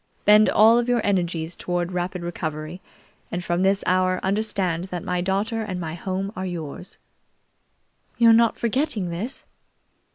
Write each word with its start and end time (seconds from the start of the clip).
Bend 0.25 0.49
all 0.49 0.79
of 0.79 0.89
your 0.89 1.05
energies 1.05 1.55
toward 1.55 1.91
rapid 1.91 2.23
recovery, 2.23 2.81
and 3.31 3.43
from 3.45 3.61
this 3.61 3.83
hour 3.85 4.19
understand 4.23 4.85
that 4.85 5.03
my 5.03 5.21
daughter 5.21 5.61
and 5.61 5.79
my 5.79 5.93
home 5.93 6.31
are 6.35 6.43
yours." 6.43 6.97
"You're 8.17 8.33
not 8.33 8.57
forgetting 8.57 9.11
this?" 9.11 9.45